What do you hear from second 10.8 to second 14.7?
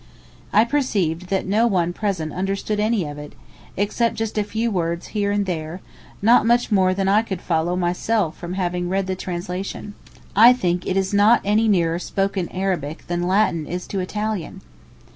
it is not any nearer spoken Arabic than Latin is to Italian.